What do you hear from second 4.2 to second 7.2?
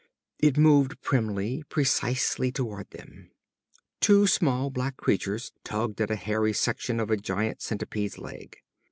small black creatures tugged at a hairy section of a